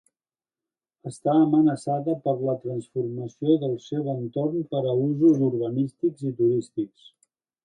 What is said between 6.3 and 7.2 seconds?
i turístics.